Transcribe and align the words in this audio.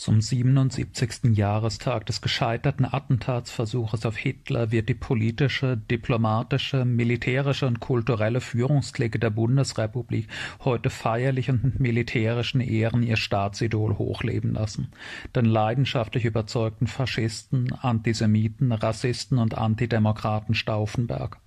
Zum 0.00 0.22
77. 0.22 1.36
Jahrestag 1.36 2.06
des 2.06 2.22
gescheiterten 2.22 2.86
Attentatsversuches 2.86 4.06
auf 4.06 4.16
Hitler 4.16 4.70
wird 4.70 4.88
die 4.88 4.94
politische, 4.94 5.76
diplomatische, 5.76 6.86
militärische 6.86 7.66
und 7.66 7.80
kulturelle 7.80 8.40
Führungsklicke 8.40 9.18
der 9.18 9.28
Bundesrepublik 9.28 10.26
heute 10.64 10.88
feierlich 10.88 11.50
und 11.50 11.64
mit 11.64 11.80
militärischen 11.80 12.62
Ehren 12.62 13.02
ihr 13.02 13.18
Staatsidol 13.18 13.98
hochleben 13.98 14.54
lassen, 14.54 14.90
den 15.36 15.44
leidenschaftlich 15.44 16.24
überzeugten 16.24 16.86
Faschisten, 16.86 17.70
Antisemiten, 17.74 18.72
Rassisten 18.72 19.36
und 19.36 19.58
Antidemokraten 19.58 20.54
Stauffenberg 20.54 21.42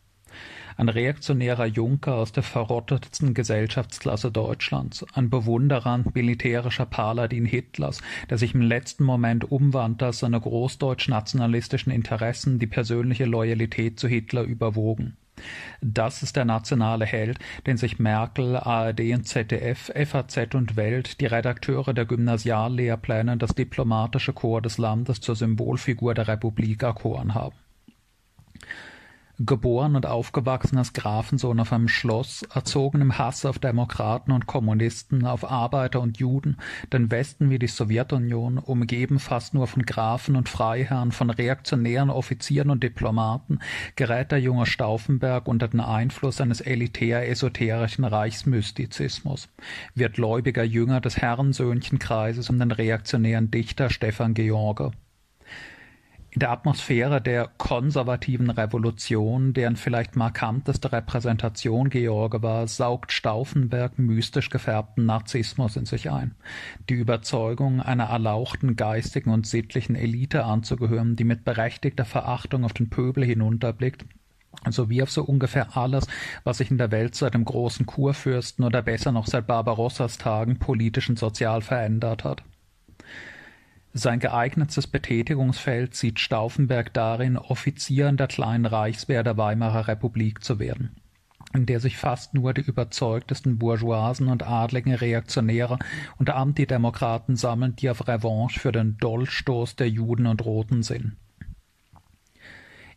ein 0.78 0.90
reaktionärer 0.90 1.66
Junker 1.66 2.16
aus 2.16 2.32
der 2.32 2.44
verrottetsten 2.44 3.34
Gesellschaftsklasse 3.34 4.32
Deutschlands, 4.32 5.06
ein 5.14 5.30
Bewunderer 5.30 5.94
und 5.94 6.16
militärischer 6.16 6.86
Paladin 6.86 7.46
Hitlers, 7.46 8.02
der 8.30 8.38
sich 8.38 8.54
im 8.54 8.62
letzten 8.62 9.04
Moment 9.04 9.52
umwandte, 9.52 10.08
als 10.08 10.20
seine 10.20 10.40
großdeutsch-nationalistischen 10.40 11.92
Interessen 11.92 12.60
die 12.60 12.68
persönliche 12.68 13.26
Loyalität 13.26 14.00
zu 14.00 14.08
Hitler 14.08 14.44
überwogen. 14.44 15.18
Das 15.82 16.24
ist 16.24 16.36
der 16.36 16.46
nationale 16.46 17.06
Held, 17.06 17.40
den 17.66 17.78
sich 17.78 18.00
Merkel, 18.00 18.56
ARD 18.56 19.00
und 19.14 19.28
ZDF, 19.28 19.92
FAZ 19.94 20.56
und 20.56 20.76
Welt, 20.76 21.20
die 21.22 21.26
Redakteure 21.26 21.94
der 21.94 22.06
Gymnasiallehrpläne, 22.06 23.38
das 23.38 23.56
diplomatische 23.56 24.34
Korps 24.34 24.64
des 24.64 24.78
Landes 24.78 25.22
zur 25.22 25.36
Symbolfigur 25.36 26.14
der 26.14 26.28
Republik 26.28 26.84
erkoren 26.84 27.34
haben. 27.34 27.56
Geboren 29.40 29.96
und 29.96 30.06
aufgewachsen 30.06 30.78
als 30.78 30.94
Grafensohn 30.94 31.60
auf 31.60 31.74
einem 31.74 31.88
Schloss, 31.88 32.44
erzogen 32.54 33.02
im 33.02 33.18
Hass 33.18 33.46
auf 33.46 33.58
Demokraten 33.58 34.32
und 34.32 34.46
Kommunisten, 34.46 35.26
auf 35.26 35.50
Arbeiter 35.50 36.02
und 36.02 36.20
Juden, 36.20 36.58
den 36.92 37.10
Westen 37.10 37.50
wie 37.50 37.58
die 37.58 37.66
Sowjetunion, 37.66 38.60
umgeben 38.60 39.18
fast 39.18 39.56
nur 39.56 39.66
von 39.66 39.88
Grafen 39.88 40.36
und 40.36 40.50
Freiherren, 40.50 41.12
von 41.12 41.32
reaktionären 41.32 42.12
Offizieren 42.12 42.70
und 42.70 42.84
Diplomaten, 42.84 43.58
gerät 43.96 44.32
der 44.32 44.40
junge 44.40 44.68
Stauffenberg 44.68 45.48
unter 45.48 45.68
den 45.68 45.80
Einfluss 45.80 46.40
eines 46.40 46.62
elitär-esoterischen 46.62 48.06
Reichsmystizismus, 48.06 49.50
wird 49.96 50.14
gläubiger 50.14 50.64
Jünger 50.64 51.02
des 51.02 51.18
Herrensöhnchenkreises 51.18 52.52
um 52.52 52.60
den 52.60 52.72
reaktionären 52.72 53.50
Dichter 53.50 53.90
Stefan 53.90 54.36
George. 54.36 54.92
In 56.34 56.40
der 56.40 56.50
Atmosphäre 56.50 57.22
der 57.22 57.48
konservativen 57.60 58.50
Revolution, 58.50 59.54
deren 59.54 59.76
vielleicht 59.76 60.16
markanteste 60.16 60.92
Repräsentation 60.92 61.92
George 61.92 62.42
war, 62.42 62.68
saugt 62.68 63.12
Stauffenberg 63.12 64.00
mystisch 64.00 64.50
gefärbten 64.50 65.06
Narzissmus 65.06 65.76
in 65.76 65.86
sich 65.86 66.10
ein. 66.10 66.34
Die 66.90 66.96
Überzeugung, 66.96 67.82
einer 67.82 68.06
erlauchten 68.06 68.76
geistigen 68.76 69.30
und 69.30 69.46
sittlichen 69.46 69.96
Elite 69.96 70.44
anzugehören, 70.46 71.16
die 71.16 71.24
mit 71.24 71.46
berechtigter 71.46 72.04
Verachtung 72.04 72.66
auf 72.66 72.74
den 72.74 72.90
Pöbel 72.90 73.24
hinunterblickt, 73.24 74.04
sowie 74.72 75.04
auf 75.04 75.12
so 75.12 75.24
ungefähr 75.24 75.78
alles, 75.78 76.08
was 76.44 76.58
sich 76.58 76.72
in 76.72 76.80
der 76.80 76.90
Welt 76.90 77.14
seit 77.14 77.36
dem 77.36 77.46
großen 77.46 77.86
Kurfürsten 77.86 78.66
oder 78.66 78.82
besser 78.82 79.12
noch 79.12 79.28
seit 79.28 79.46
Barbarossas 79.46 80.18
Tagen 80.18 80.58
politisch 80.58 81.10
und 81.10 81.20
sozial 81.20 81.62
verändert 81.62 82.24
hat. 82.24 82.42
Sein 83.96 84.20
geeignetes 84.20 84.88
Betätigungsfeld 84.88 85.94
sieht 85.94 86.20
Stauffenberg 86.20 86.92
darin, 86.94 87.38
Offizier 87.38 88.10
in 88.10 88.18
der 88.18 88.26
kleinen 88.26 88.66
Reichswehr 88.66 89.24
der 89.24 89.38
Weimarer 89.38 89.88
Republik 89.88 90.44
zu 90.44 90.58
werden, 90.58 90.96
in 91.54 91.68
der 91.68 91.80
sich 91.80 91.98
fast 91.98 92.34
nur 92.34 92.56
die 92.56 92.62
überzeugtesten 92.62 93.60
Bourgeoisen 93.60 94.30
und 94.30 94.42
adligen 94.42 94.96
Reaktionäre 94.96 95.78
und 96.18 96.32
Antidemokraten 96.32 97.36
sammeln, 97.36 97.76
die 97.76 97.92
auf 97.92 98.08
Revanche 98.08 98.60
für 98.60 98.72
den 98.72 98.98
Dolchstoß 98.98 99.76
der 99.76 99.90
Juden 99.90 100.26
und 100.26 100.44
Roten 100.44 100.82
sind 100.82 101.16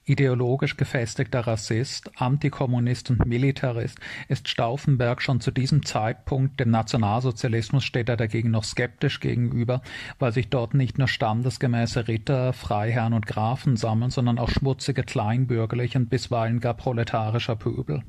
Ideologisch 0.09 0.77
gefestigter 0.77 1.41
Rassist, 1.41 2.13
Antikommunist 2.15 3.11
und 3.11 3.27
Militarist 3.27 3.99
ist 4.29 4.49
Stauffenberg 4.49 5.21
schon 5.21 5.41
zu 5.41 5.51
diesem 5.51 5.85
Zeitpunkt, 5.85 6.61
dem 6.61 6.71
Nationalsozialismus 6.71 7.83
steht 7.83 8.09
er 8.09 8.17
dagegen 8.17 8.53
noch 8.53 8.63
skeptisch 8.63 9.19
gegenüber, 9.19 9.83
weil 10.21 10.31
sich 10.31 10.49
dort 10.49 10.75
nicht 10.75 10.97
nur 10.97 11.09
standesgemäße 11.09 12.07
Ritter, 12.07 12.53
Freiherren 12.53 13.15
und 13.15 13.27
Grafen 13.27 13.77
sammeln, 13.77 14.13
sondern 14.13 14.39
auch 14.39 14.49
schmutzige 14.49 15.03
kleinbürgerliche 15.03 15.99
und 15.99 16.09
bisweilen 16.09 16.61
gar 16.61 16.75
proletarischer 16.75 17.57
Pöbel. 17.57 18.05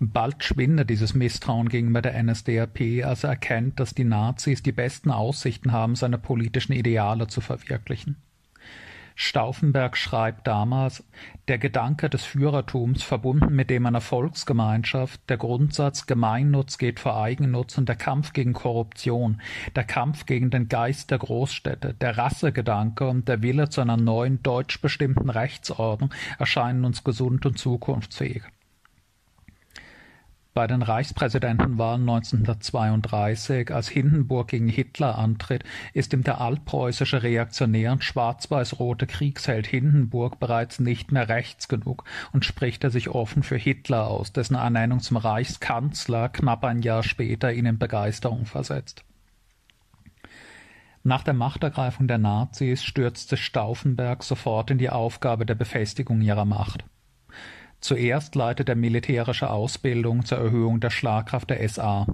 Bald 0.00 0.42
schwindet 0.42 0.90
dieses 0.90 1.14
Misstrauen 1.14 1.68
gegenüber 1.68 2.02
der 2.02 2.20
NSDAP, 2.20 3.04
als 3.04 3.22
er 3.22 3.30
erkennt, 3.30 3.78
dass 3.78 3.94
die 3.94 4.02
Nazis 4.02 4.60
die 4.60 4.72
besten 4.72 5.12
Aussichten 5.12 5.70
haben, 5.70 5.94
seine 5.94 6.18
politischen 6.18 6.72
Ideale 6.72 7.28
zu 7.28 7.40
verwirklichen. 7.40 8.16
Stauffenberg 9.18 9.96
schreibt 9.96 10.46
damals, 10.46 11.02
der 11.48 11.56
Gedanke 11.56 12.10
des 12.10 12.22
Führertums 12.22 13.02
verbunden 13.02 13.54
mit 13.54 13.70
dem 13.70 13.86
einer 13.86 14.02
Volksgemeinschaft, 14.02 15.22
der 15.30 15.38
Grundsatz 15.38 16.04
Gemeinnutz 16.04 16.76
geht 16.76 17.00
vor 17.00 17.16
Eigennutz 17.16 17.78
und 17.78 17.88
der 17.88 17.96
Kampf 17.96 18.34
gegen 18.34 18.52
Korruption, 18.52 19.40
der 19.74 19.84
Kampf 19.84 20.26
gegen 20.26 20.50
den 20.50 20.68
Geist 20.68 21.10
der 21.10 21.18
Großstädte, 21.18 21.94
der 21.94 22.18
Rassegedanke 22.18 23.08
und 23.08 23.26
der 23.26 23.40
Wille 23.40 23.70
zu 23.70 23.80
einer 23.80 23.96
neuen 23.96 24.42
deutsch 24.42 24.82
bestimmten 24.82 25.30
Rechtsordnung 25.30 26.12
erscheinen 26.38 26.84
uns 26.84 27.02
gesund 27.02 27.46
und 27.46 27.58
zukunftsfähig. 27.58 28.42
Bei 30.56 30.66
den 30.66 30.80
Reichspräsidentenwahlen 30.80 32.08
1932, 32.08 33.74
als 33.74 33.90
Hindenburg 33.90 34.48
gegen 34.48 34.68
Hitler 34.68 35.18
antritt, 35.18 35.64
ist 35.92 36.14
ihm 36.14 36.22
der 36.22 36.40
altpreußische 36.40 37.22
Reaktionär 37.22 37.92
und 37.92 38.02
schwarz-weiß-rote 38.02 39.06
Kriegsheld 39.06 39.66
Hindenburg 39.66 40.40
bereits 40.40 40.80
nicht 40.80 41.12
mehr 41.12 41.28
rechts 41.28 41.68
genug 41.68 42.04
und 42.32 42.46
spricht 42.46 42.84
er 42.84 42.90
sich 42.90 43.10
offen 43.10 43.42
für 43.42 43.58
Hitler 43.58 44.06
aus, 44.06 44.32
dessen 44.32 44.54
Ernennung 44.54 45.00
zum 45.00 45.18
Reichskanzler 45.18 46.30
knapp 46.30 46.64
ein 46.64 46.80
Jahr 46.80 47.02
später 47.02 47.52
ihn 47.52 47.66
in 47.66 47.78
Begeisterung 47.78 48.46
versetzt. 48.46 49.04
Nach 51.02 51.22
der 51.22 51.34
Machtergreifung 51.34 52.08
der 52.08 52.16
Nazis 52.16 52.82
stürzte 52.82 53.36
Stauffenberg 53.36 54.22
sofort 54.22 54.70
in 54.70 54.78
die 54.78 54.88
Aufgabe 54.88 55.44
der 55.44 55.54
Befestigung 55.54 56.22
ihrer 56.22 56.46
Macht. 56.46 56.86
Zuerst 57.80 58.34
leitet 58.34 58.68
er 58.68 58.74
militärische 58.74 59.50
Ausbildung 59.50 60.24
zur 60.24 60.38
Erhöhung 60.38 60.80
der 60.80 60.90
Schlagkraft 60.90 61.50
der 61.50 61.68
SA. 61.68 62.06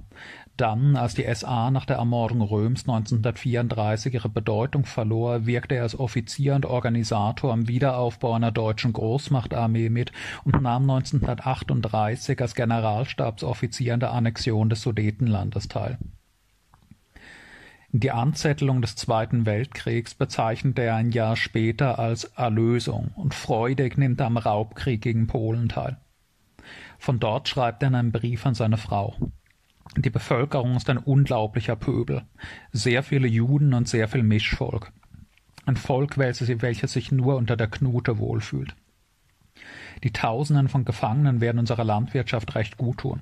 Dann, 0.55 0.95
als 0.95 1.15
die 1.15 1.25
SA 1.33 1.71
nach 1.71 1.85
der 1.85 1.97
Ermordung 1.97 2.41
Röms 2.41 2.81
1934 2.81 4.13
ihre 4.13 4.29
Bedeutung 4.29 4.85
verlor, 4.85 5.47
wirkte 5.47 5.75
er 5.75 5.83
als 5.83 5.97
Offizier 5.97 6.53
und 6.53 6.65
Organisator 6.65 7.51
am 7.51 7.67
Wiederaufbau 7.67 8.33
einer 8.33 8.51
deutschen 8.51 8.93
Großmachtarmee 8.93 9.89
mit 9.89 10.11
und 10.43 10.61
nahm 10.61 10.83
1938 10.83 12.39
als 12.39 12.53
Generalstabsoffizier 12.53 13.95
an 13.95 13.99
der 13.99 14.11
Annexion 14.11 14.69
des 14.69 14.81
Sudetenlandes 14.81 15.67
teil 15.69 15.97
die 17.95 18.09
Anzettelung 18.09 18.81
des 18.81 18.95
Zweiten 18.95 19.45
Weltkriegs 19.45 20.15
bezeichnet 20.15 20.79
er 20.79 20.95
ein 20.95 21.11
Jahr 21.11 21.35
später 21.35 21.99
als 21.99 22.23
Erlösung 22.23 23.11
und 23.15 23.35
freudig 23.35 23.99
nimmt 23.99 24.19
er 24.19 24.25
am 24.25 24.37
Raubkrieg 24.37 24.99
gegen 24.99 25.27
Polen 25.27 25.69
teil. 25.69 25.97
Von 26.97 27.19
dort 27.19 27.47
schreibt 27.47 27.83
er 27.83 27.89
in 27.89 27.95
einem 27.95 28.11
Brief 28.11 28.47
an 28.47 28.55
seine 28.55 28.77
Frau. 28.77 29.15
Die 29.95 30.09
Bevölkerung 30.09 30.75
ist 30.75 30.89
ein 30.89 30.97
unglaublicher 30.97 31.75
Pöbel, 31.75 32.23
sehr 32.71 33.03
viele 33.03 33.27
Juden 33.27 33.75
und 33.75 33.87
sehr 33.87 34.07
viel 34.07 34.23
Mischvolk. 34.23 34.91
Ein 35.67 35.77
Volk, 35.77 36.17
welches 36.17 36.93
sich 36.93 37.11
nur 37.11 37.35
unter 37.35 37.55
der 37.55 37.67
Knute 37.67 38.17
wohlfühlt. 38.17 38.75
Die 40.03 40.11
Tausenden 40.11 40.69
von 40.69 40.85
Gefangenen 40.85 41.41
werden 41.41 41.59
unserer 41.59 41.83
Landwirtschaft 41.83 42.55
recht 42.55 42.77
gut 42.77 42.99
tun. 42.99 43.21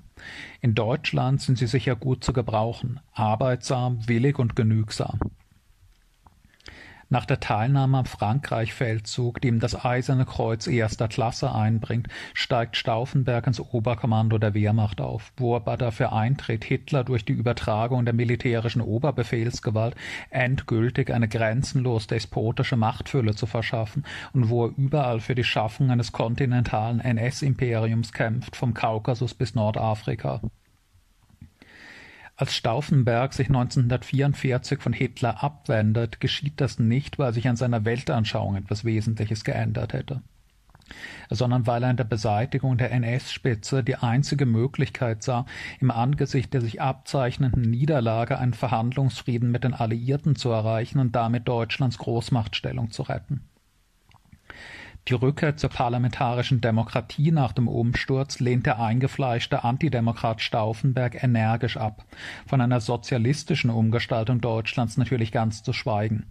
In 0.62 0.76
Deutschland 0.76 1.42
sind 1.42 1.58
sie 1.58 1.68
sicher 1.68 1.96
gut 1.96 2.24
zu 2.24 2.34
gebrauchen, 2.34 3.00
arbeitsam, 3.14 4.08
willig 4.08 4.40
und 4.40 4.56
genügsam. 4.56 5.20
Nach 7.14 7.26
der 7.26 7.42
Teilnahme 7.42 7.98
am 7.98 8.06
Frankreich-Feldzug, 8.06 9.42
die 9.42 9.50
ihm 9.50 9.60
das 9.60 9.84
Eiserne 9.84 10.24
Kreuz 10.24 10.66
erster 10.66 11.10
Klasse 11.10 11.54
einbringt, 11.54 12.08
steigt 12.34 12.78
Stauffenberg 12.78 13.48
ins 13.48 13.60
Oberkommando 13.60 14.38
der 14.38 14.54
Wehrmacht 14.54 15.02
auf, 15.02 15.34
wo 15.36 15.58
er 15.58 15.76
dafür 15.76 16.14
eintritt, 16.14 16.64
Hitler 16.64 17.04
durch 17.04 17.26
die 17.26 17.34
Übertragung 17.34 18.06
der 18.06 18.14
militärischen 18.14 18.82
Oberbefehlsgewalt 18.82 19.96
endgültig 20.30 21.12
eine 21.12 21.28
grenzenlos 21.28 22.08
despotische 22.08 22.78
Machtfülle 22.78 23.36
zu 23.36 23.46
verschaffen 23.46 24.06
und 24.32 24.48
wo 24.48 24.68
er 24.68 24.74
überall 24.78 25.20
für 25.20 25.36
die 25.36 25.44
Schaffung 25.44 25.92
eines 25.92 26.14
kontinentalen 26.14 27.02
NS-Imperiums 27.02 28.14
kämpft, 28.14 28.56
vom 28.56 28.74
Kaukasus 28.74 29.34
bis 29.34 29.54
Nordafrika. 29.54 30.40
Als 32.42 32.56
Stauffenberg 32.56 33.34
sich 33.34 33.50
1944 33.50 34.82
von 34.82 34.94
Hitler 34.94 35.44
abwendet, 35.44 36.20
geschieht 36.20 36.60
das 36.60 36.80
nicht, 36.80 37.20
weil 37.20 37.34
sich 37.34 37.48
an 37.48 37.56
seiner 37.56 37.86
Weltanschauung 37.86 38.56
etwas 38.56 38.84
Wesentliches 38.84 39.44
geändert 39.44 39.94
hätte. 39.94 40.24
sondern 41.30 41.68
weil 41.68 41.84
er 41.84 41.92
in 41.92 41.98
der 41.98 42.04
Beseitigung 42.04 42.80
der 42.80 42.92
NS-Spitze 42.94 43.84
die 43.84 43.98
einzige 43.98 44.48
Möglichkeit 44.48 45.22
sah, 45.22 45.46
im 45.80 45.92
Angesicht 45.92 46.52
der 46.52 46.62
sich 46.62 46.82
abzeichnenden 46.82 47.62
Niederlage 47.62 48.40
einen 48.40 48.56
Verhandlungsfrieden 48.56 49.52
mit 49.52 49.64
den 49.64 49.76
Alliierten 49.76 50.36
zu 50.36 50.50
erreichen 50.50 50.98
und 50.98 51.16
damit 51.16 51.48
Deutschlands 51.48 52.00
Großmachtstellung 52.00 52.90
zu 52.90 53.04
retten. 53.04 53.51
Die 55.08 55.14
Rückkehr 55.14 55.58
zur 55.58 55.72
parlamentarischen 55.72 56.62
Demokratie 56.62 57.32
nach 57.32 57.54
dem 57.54 57.68
Umsturz 57.68 58.40
lehnt 58.40 58.68
der 58.68 58.80
eingefleischte 58.80 59.64
Antidemokrat 59.64 60.42
Stauffenberg 60.42 61.24
energisch 61.24 61.78
ab, 61.78 62.06
von 62.46 62.62
einer 62.62 62.80
sozialistischen 62.80 63.72
Umgestaltung 63.72 64.42
Deutschlands 64.42 64.98
natürlich 64.98 65.32
ganz 65.32 65.64
zu 65.64 65.74
schweigen. 65.74 66.28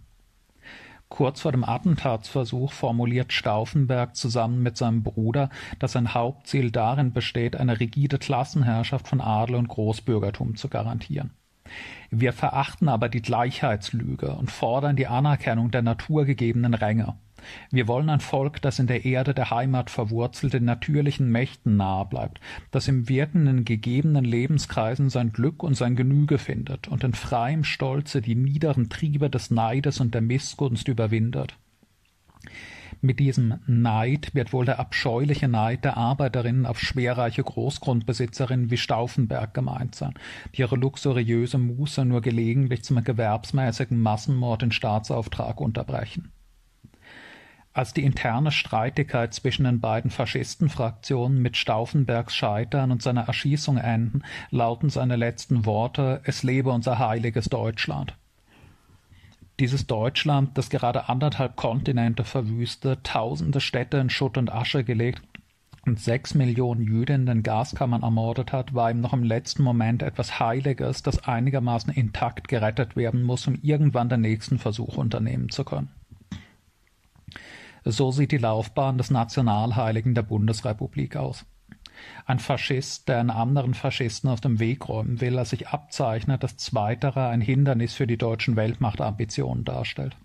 Kurz 1.09 1.41
vor 1.41 1.51
dem 1.51 1.65
Attentatsversuch 1.65 2.71
formuliert 2.71 3.33
Stauffenberg 3.33 4.15
zusammen 4.15 4.63
mit 4.63 4.77
seinem 4.77 5.03
Bruder, 5.03 5.49
dass 5.77 5.91
sein 5.91 6.13
Hauptziel 6.13 6.71
darin 6.71 7.11
besteht, 7.11 7.57
eine 7.57 7.81
rigide 7.81 8.17
Klassenherrschaft 8.17 9.09
von 9.09 9.19
Adel 9.19 9.57
und 9.57 9.67
Großbürgertum 9.67 10.55
zu 10.55 10.69
garantieren. 10.69 11.31
Wir 12.09 12.31
verachten 12.31 12.87
aber 12.87 13.09
die 13.09 13.21
Gleichheitslüge 13.21 14.31
und 14.31 14.51
fordern 14.51 14.95
die 14.95 15.07
Anerkennung 15.07 15.69
der 15.71 15.81
naturgegebenen 15.81 16.73
Ränge. 16.73 17.15
Wir 17.71 17.87
wollen 17.87 18.09
ein 18.09 18.19
Volk, 18.19 18.61
das 18.61 18.79
in 18.79 18.87
der 18.87 19.05
Erde 19.05 19.33
der 19.33 19.51
Heimat 19.51 19.89
verwurzelt, 19.89 20.53
den 20.53 20.65
natürlichen 20.65 21.29
Mächten 21.29 21.77
nahe 21.77 22.05
bleibt, 22.05 22.39
das 22.71 22.87
im 22.87 23.09
wirkenden 23.09 23.65
gegebenen 23.65 24.25
Lebenskreisen 24.25 25.09
sein 25.09 25.31
Glück 25.33 25.63
und 25.63 25.75
sein 25.75 25.95
Genüge 25.95 26.37
findet 26.37 26.87
und 26.87 27.03
in 27.03 27.13
freiem 27.13 27.63
Stolze 27.63 28.21
die 28.21 28.35
niederen 28.35 28.89
Triebe 28.89 29.29
des 29.29 29.51
Neides 29.51 29.99
und 29.99 30.13
der 30.13 30.21
Missgunst 30.21 30.87
überwindet. 30.87 31.57
Mit 33.03 33.19
diesem 33.19 33.59
Neid 33.65 34.35
wird 34.35 34.53
wohl 34.53 34.65
der 34.65 34.79
abscheuliche 34.79 35.47
Neid 35.47 35.83
der 35.85 35.97
Arbeiterinnen 35.97 36.67
auf 36.67 36.79
schwerreiche 36.79 37.43
Großgrundbesitzerinnen 37.43 38.69
wie 38.69 38.77
Stauffenberg 38.77 39.55
gemeint 39.55 39.95
sein, 39.95 40.13
die 40.53 40.61
ihre 40.61 40.75
luxuriöse 40.75 41.57
Muße 41.57 42.05
nur 42.05 42.21
gelegentlich 42.21 42.83
zum 42.83 43.03
gewerbsmäßigen 43.03 43.99
Massenmord 43.99 44.61
in 44.61 44.71
Staatsauftrag 44.71 45.59
unterbrechen. 45.59 46.31
Als 47.73 47.93
die 47.93 48.03
interne 48.03 48.51
Streitigkeit 48.51 49.33
zwischen 49.33 49.63
den 49.63 49.79
beiden 49.79 50.11
Faschistenfraktionen 50.11 51.41
mit 51.41 51.55
Stauffenbergs 51.55 52.35
Scheitern 52.35 52.91
und 52.91 53.01
seiner 53.01 53.27
Erschießung 53.27 53.77
enden, 53.77 54.23
lauten 54.49 54.89
seine 54.89 55.15
letzten 55.15 55.65
Worte 55.65 56.19
Es 56.25 56.43
lebe 56.43 56.71
unser 56.71 56.99
heiliges 56.99 57.45
Deutschland. 57.45 58.17
Dieses 59.61 59.87
Deutschland, 59.87 60.57
das 60.57 60.69
gerade 60.69 61.07
anderthalb 61.07 61.55
Kontinente 61.55 62.25
verwüstet, 62.25 63.05
tausende 63.05 63.61
Städte 63.61 63.97
in 63.97 64.09
Schutt 64.09 64.37
und 64.37 64.51
Asche 64.51 64.83
gelegt 64.83 65.21
und 65.85 65.97
sechs 65.97 66.33
Millionen 66.33 66.83
Jüdinnen 66.83 67.21
in 67.21 67.25
den 67.37 67.43
Gaskammern 67.43 68.03
ermordet 68.03 68.51
hat, 68.51 68.73
war 68.73 68.91
ihm 68.91 68.99
noch 68.99 69.13
im 69.13 69.23
letzten 69.23 69.63
Moment 69.63 70.03
etwas 70.03 70.39
Heiliges, 70.39 71.03
das 71.03 71.25
einigermaßen 71.25 71.93
intakt 71.93 72.49
gerettet 72.49 72.97
werden 72.97 73.23
muss, 73.23 73.47
um 73.47 73.57
irgendwann 73.61 74.09
den 74.09 74.21
nächsten 74.21 74.59
Versuch 74.59 74.97
unternehmen 74.97 75.49
zu 75.49 75.63
können. 75.63 75.89
So 77.83 78.11
sieht 78.11 78.31
die 78.31 78.37
Laufbahn 78.37 78.97
des 78.97 79.09
Nationalheiligen 79.09 80.13
der 80.13 80.21
Bundesrepublik 80.21 81.15
aus. 81.15 81.45
Ein 82.25 82.39
Faschist, 82.39 83.07
der 83.09 83.19
einen 83.19 83.29
anderen 83.29 83.73
Faschisten 83.73 84.29
aus 84.29 84.41
dem 84.41 84.59
Weg 84.59 84.87
räumen 84.87 85.21
will, 85.21 85.37
als 85.37 85.51
sich 85.51 85.67
abzeichnet, 85.67 86.43
dass 86.43 86.57
zweiterer 86.57 87.29
ein 87.29 87.41
Hindernis 87.41 87.93
für 87.93 88.07
die 88.07 88.17
deutschen 88.17 88.55
Weltmachtambitionen 88.55 89.65
darstellt. 89.65 90.15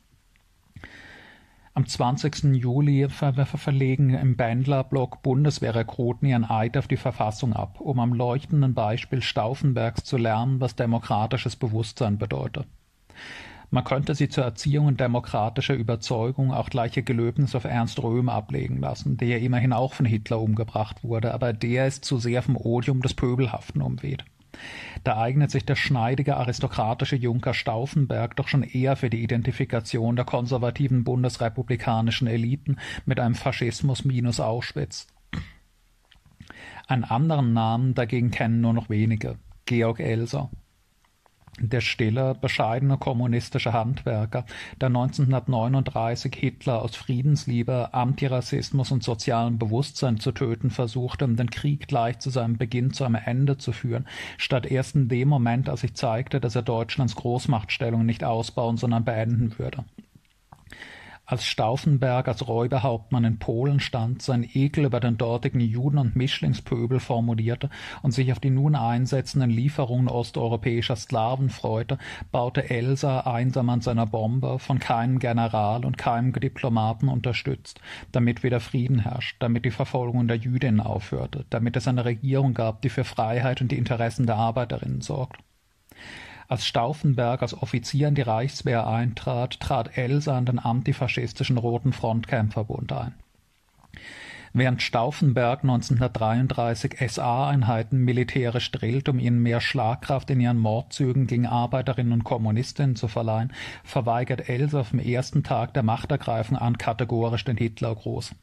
Am 1.75 1.87
20. 1.87 2.55
Juli 2.55 3.07
ver 3.11 3.35
verlegen 3.45 4.15
im 4.15 4.37
Bändlerblock 4.37 5.23
Bundeswehrrekruten 5.23 6.27
ihren 6.27 6.49
Eid 6.49 6.79
auf 6.79 6.89
die 6.89 6.97
Verfassung 6.97 7.53
ab, 7.53 7.81
um 7.81 8.01
am 8.01 8.15
leuchtenden 8.15 8.73
Beispiel 8.73 9.21
Stauffenbergs 9.21 10.05
zu 10.05 10.17
lernen, 10.17 10.61
was 10.61 10.75
demokratisches 10.75 11.57
Bewusstsein 11.57 12.17
bedeutet. 12.17 12.67
Man 13.71 13.85
könnte 13.85 14.15
sie 14.15 14.29
zur 14.29 14.45
Erziehung 14.45 14.89
in 14.89 14.97
demokratischer 14.97 15.75
Überzeugung 15.75 16.53
auch 16.53 16.71
gleiche 16.71 17.03
Gelöbnis 17.03 17.55
auf 17.55 17.65
Ernst 17.65 18.03
Röhm 18.03 18.29
ablegen 18.29 18.79
lassen, 18.79 19.17
der 19.17 19.29
ja 19.29 19.37
immerhin 19.39 19.73
auch 19.73 19.95
von 19.95 20.07
Hitler 20.07 20.41
umgebracht 20.41 21.03
wurde, 21.03 21.35
aber 21.35 21.53
der 21.53 21.87
ist 21.87 22.05
zu 22.05 22.19
sehr 22.19 22.43
vom 22.43 22.57
Odium 22.57 23.03
des 23.03 23.15
Pöbelhaften 23.15 23.83
umweht. 23.83 24.25
Da 25.05 25.19
eignet 25.19 25.51
sich 25.51 25.67
der 25.67 25.75
schneidige 25.75 26.37
aristokratische 26.37 27.17
Junker 27.17 27.53
Stauffenberg 27.55 28.37
doch 28.37 28.49
schon 28.49 28.63
eher 28.63 28.97
für 28.97 29.11
die 29.11 29.23
Identifikation 29.23 30.17
der 30.17 30.25
konservativen 30.25 31.05
bundesrepublikanischen 31.05 32.27
Eliten 32.27 32.77
mit 33.05 33.21
einem 33.21 33.35
Faschismus 33.35 34.05
minus 34.05 34.41
Auschwitz. 34.41 35.09
Einen 36.87 37.05
anderen 37.05 37.53
Namen 37.53 37.95
dagegen 37.95 38.31
kennen 38.31 38.61
nur 38.61 38.73
noch 38.73 38.89
wenige, 38.89 39.39
Georg 39.67 40.01
Elser 40.01 40.51
der 41.61 41.81
stille, 41.81 42.35
bescheidene 42.35 42.99
kommunistische 42.99 43.73
Handwerker, 43.73 44.45
der 44.81 44.89
1939 44.89 46.35
Hitler 46.35 46.83
aus 46.83 46.97
Friedensliebe, 46.97 47.95
Antirassismus 47.95 48.93
und 48.93 49.03
sozialem 49.03 49.59
Bewusstsein 49.59 50.21
zu 50.21 50.33
töten 50.33 50.71
versuchte, 50.71 51.25
um 51.25 51.37
den 51.37 51.51
Krieg 51.51 51.89
gleich 51.89 52.19
zu 52.19 52.31
seinem 52.31 52.59
Beginn 52.59 52.93
zu 52.93 53.05
einem 53.05 53.21
Ende 53.25 53.57
zu 53.57 53.73
führen, 53.73 54.07
statt 54.37 54.67
erst 54.67 54.97
in 54.97 55.09
dem 55.09 55.29
Moment, 55.29 55.69
als 55.69 55.81
sich 55.81 55.95
zeigte, 55.95 56.41
dass 56.41 56.57
er 56.57 56.63
Deutschlands 56.63 57.15
Großmachtstellung 57.17 58.05
nicht 58.05 58.25
ausbauen, 58.25 58.77
sondern 58.77 59.05
beenden 59.05 59.59
würde. 59.59 59.85
Als 61.29 61.45
Stauffenberg 61.45 62.29
als 62.29 62.47
Räuberhauptmann 62.47 63.25
in 63.25 63.41
Polen 63.41 63.81
stand, 63.81 64.23
sein 64.23 64.49
Ekel 64.55 64.85
über 64.85 65.01
den 65.01 65.19
dortigen 65.19 65.59
Juden- 65.59 65.99
und 65.99 66.15
Mischlingspöbel 66.15 67.01
formulierte 67.01 67.69
und 68.03 68.13
sich 68.13 68.31
auf 68.31 68.39
die 68.39 68.51
nun 68.51 68.77
einsetzenden 68.77 69.51
Lieferungen 69.51 70.07
osteuropäischer 70.07 70.95
Sklaven 70.95 71.51
freute, 71.51 71.99
baute 72.31 72.71
Elsa 72.71 73.23
einsam 73.23 73.71
an 73.71 73.81
seiner 73.81 74.07
Bombe, 74.07 74.61
von 74.61 74.79
keinem 74.79 75.19
General 75.19 75.85
und 75.85 75.99
keinem 75.99 76.33
Diplomaten 76.33 77.09
unterstützt, 77.09 77.81
damit 78.13 78.45
wieder 78.45 78.61
Frieden 78.61 79.01
herrscht, 79.01 79.37
damit 79.41 79.65
die 79.65 79.73
Verfolgung 79.73 80.29
der 80.29 80.37
Jüdinnen 80.37 80.81
aufhörte, 80.81 81.45
damit 81.51 81.75
es 81.77 81.89
eine 81.89 82.05
Regierung 82.05 82.55
gab, 82.55 82.83
die 82.83 82.89
für 82.89 83.03
Freiheit 83.05 83.61
und 83.61 83.73
die 83.73 83.79
Interessen 83.79 84.27
der 84.27 84.37
Arbeiterinnen 84.37 85.01
sorgt. 85.01 85.41
Als 86.49 86.65
Stauffenberg 86.65 87.43
als 87.43 87.55
Offizier 87.55 88.09
in 88.09 88.15
die 88.15 88.23
Reichswehr 88.23 88.87
eintrat, 88.87 89.59
trat 89.59 89.99
Elsa 89.99 90.39
in 90.39 90.47
den 90.47 90.59
antifaschistischen 90.59 91.59
Roten 91.59 91.93
Frontkämpferbund 91.93 92.93
ein. 92.93 93.15
Während 94.53 94.81
Stauffenberg 94.81 95.65
1933 95.65 96.97
SA-Einheiten 97.11 97.99
militärisch 97.99 98.71
drillt, 98.71 99.09
um 99.11 99.19
ihnen 99.19 99.43
mehr 99.43 99.61
Schlagkraft 99.61 100.31
in 100.31 100.41
ihren 100.41 100.57
Mordzügen 100.57 101.27
gegen 101.27 101.47
Arbeiterinnen 101.47 102.15
und 102.15 102.25
Kommunistinnen 102.25 102.97
zu 102.97 103.07
verleihen, 103.07 103.53
verweigert 103.85 104.49
Elsa 104.49 104.83
vom 104.85 104.99
ersten 104.99 105.43
Tag 105.43 105.75
der 105.75 105.83
Machtergreifung 105.83 106.57
an 106.57 106.79
kategorisch 106.79 107.45
den 107.45 107.59
Hitlergruß. 107.59 108.35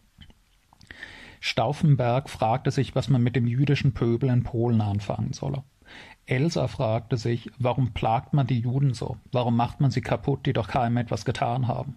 Stauffenberg 1.39 2.29
fragte 2.29 2.69
sich, 2.69 2.93
was 2.93 3.10
man 3.10 3.24
mit 3.24 3.36
dem 3.36 3.48
jüdischen 3.48 3.93
Pöbel 3.93 4.29
in 4.29 4.43
Polen 4.43 4.81
anfangen 4.81 5.33
solle. 5.33 5.63
Elsa 6.25 6.67
fragte 6.67 7.17
sich, 7.17 7.51
warum 7.59 7.93
plagt 7.93 8.33
man 8.33 8.47
die 8.47 8.59
Juden 8.59 8.93
so? 8.93 9.17
Warum 9.31 9.57
macht 9.57 9.81
man 9.81 9.91
sie 9.91 10.01
kaputt, 10.01 10.45
die 10.45 10.53
doch 10.53 10.67
keinem 10.67 10.97
etwas 10.97 11.25
getan 11.25 11.67
haben? 11.67 11.95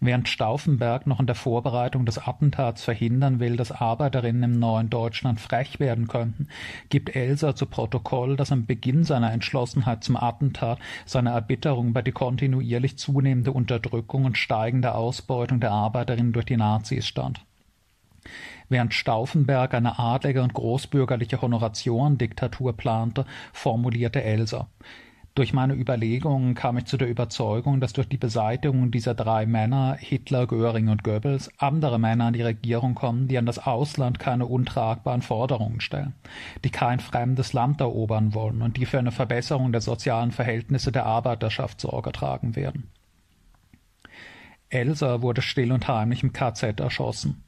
Während 0.00 0.28
Stauffenberg 0.28 1.06
noch 1.06 1.20
in 1.20 1.26
der 1.26 1.36
Vorbereitung 1.36 2.04
des 2.04 2.18
Attentats 2.18 2.82
verhindern 2.82 3.38
will, 3.38 3.56
dass 3.56 3.70
Arbeiterinnen 3.70 4.42
im 4.42 4.58
neuen 4.58 4.90
Deutschland 4.90 5.40
frech 5.40 5.78
werden 5.78 6.08
könnten, 6.08 6.48
gibt 6.88 7.14
Elsa 7.14 7.54
zu 7.54 7.66
Protokoll, 7.66 8.36
dass 8.36 8.50
am 8.50 8.66
Beginn 8.66 9.04
seiner 9.04 9.32
Entschlossenheit 9.32 10.02
zum 10.02 10.16
Attentat 10.16 10.80
seine 11.06 11.30
Erbitterung 11.30 11.90
über 11.90 12.02
die 12.02 12.10
kontinuierlich 12.10 12.98
zunehmende 12.98 13.52
Unterdrückung 13.52 14.24
und 14.24 14.36
steigende 14.36 14.96
Ausbeutung 14.96 15.60
der 15.60 15.70
Arbeiterinnen 15.70 16.32
durch 16.32 16.46
die 16.46 16.56
Nazis 16.56 17.06
stand. 17.06 17.44
Während 18.68 18.94
Stauffenberg 18.94 19.74
eine 19.74 19.98
adlige 19.98 20.42
und 20.42 20.54
großbürgerliche 20.54 21.42
Honoratiorendiktatur 21.42 22.76
plante, 22.76 23.26
formulierte 23.52 24.22
Elsa 24.22 24.68
durch 25.34 25.54
meine 25.54 25.74
Überlegungen 25.74 26.54
kam 26.54 26.76
ich 26.76 26.84
zu 26.84 26.98
der 26.98 27.08
Überzeugung, 27.08 27.80
dass 27.80 27.94
durch 27.94 28.08
die 28.08 28.18
Beseitigung 28.18 28.90
dieser 28.90 29.14
drei 29.14 29.46
Männer, 29.46 29.96
Hitler, 29.98 30.46
Göring 30.46 30.88
und 30.88 31.04
Goebbels, 31.04 31.50
andere 31.56 31.98
Männer 31.98 32.26
an 32.26 32.34
die 32.34 32.42
Regierung 32.42 32.94
kommen, 32.94 33.28
die 33.28 33.38
an 33.38 33.46
das 33.46 33.58
Ausland 33.58 34.18
keine 34.18 34.44
untragbaren 34.44 35.22
Forderungen 35.22 35.80
stellen, 35.80 36.14
die 36.64 36.70
kein 36.70 37.00
fremdes 37.00 37.54
Land 37.54 37.80
erobern 37.80 38.34
wollen 38.34 38.60
und 38.60 38.76
die 38.76 38.84
für 38.84 38.98
eine 38.98 39.12
Verbesserung 39.12 39.72
der 39.72 39.80
sozialen 39.80 40.32
Verhältnisse 40.32 40.92
der 40.92 41.06
Arbeiterschaft 41.06 41.80
Sorge 41.80 42.12
tragen 42.12 42.54
werden. 42.54 42.90
Elsa 44.68 45.22
wurde 45.22 45.40
still 45.40 45.72
und 45.72 45.88
heimlich 45.88 46.22
im 46.22 46.34
KZ 46.34 46.78
erschossen 46.80 47.42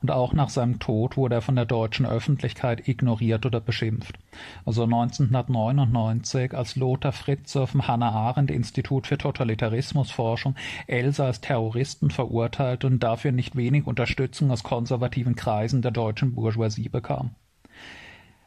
und 0.00 0.10
auch 0.10 0.32
nach 0.32 0.48
seinem 0.48 0.78
Tod 0.78 1.16
wurde 1.16 1.36
er 1.36 1.42
von 1.42 1.56
der 1.56 1.64
deutschen 1.64 2.06
Öffentlichkeit 2.06 2.86
ignoriert 2.86 3.44
oder 3.46 3.60
beschimpft. 3.60 4.18
Also 4.64 4.84
1999, 4.84 6.54
als 6.54 6.76
Lothar 6.76 7.12
Fritze 7.12 7.66
vom 7.66 7.86
Hannah-Arendt-Institut 7.86 9.06
für 9.06 9.18
Totalitarismusforschung 9.18 10.54
Elsa 10.86 11.26
als 11.26 11.40
Terroristen 11.40 12.10
verurteilt 12.10 12.84
und 12.84 13.02
dafür 13.02 13.32
nicht 13.32 13.56
wenig 13.56 13.86
Unterstützung 13.86 14.50
aus 14.50 14.62
konservativen 14.62 15.34
Kreisen 15.34 15.82
der 15.82 15.90
deutschen 15.90 16.34
Bourgeoisie 16.34 16.88
bekam. 16.88 17.30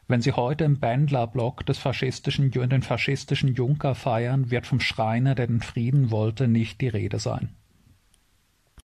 Wenn 0.07 0.21
Sie 0.21 0.33
heute 0.33 0.65
im 0.65 0.77
Bändler-Block 0.79 1.65
des 1.65 1.77
faschistischen, 1.77 2.51
den 2.51 2.81
faschistischen 2.81 3.53
Junker 3.53 3.95
feiern, 3.95 4.51
wird 4.51 4.67
vom 4.67 4.81
Schreiner, 4.81 5.35
der 5.35 5.47
den 5.47 5.61
Frieden 5.61 6.11
wollte, 6.11 6.49
nicht 6.49 6.81
die 6.81 6.89
Rede 6.89 7.17
sein. 7.17 7.55